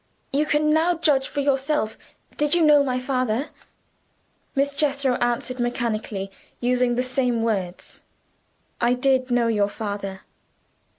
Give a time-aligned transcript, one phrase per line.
[0.33, 1.95] You can now judge for yourself.
[2.35, 3.49] Did you know my father?"
[4.55, 8.01] Miss Jethro answered mechanically, using the same words.
[8.81, 10.21] "I did know your father."